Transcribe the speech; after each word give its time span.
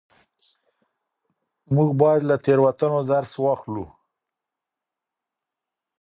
موږ 1.73 1.89
بايد 1.99 2.21
له 2.29 2.35
تېروتنو 2.43 2.99
درس 3.11 3.31
واخلو. 3.43 3.85